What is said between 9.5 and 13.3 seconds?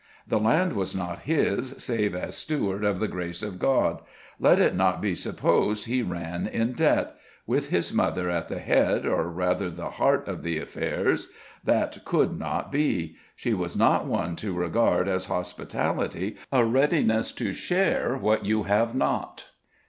the heart of affairs, that could not be.